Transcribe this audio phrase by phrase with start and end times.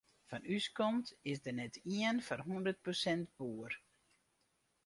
[0.29, 3.73] Fan ús kant is der net ien foar hûndert persint boer.